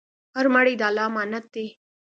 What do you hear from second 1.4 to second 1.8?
دی.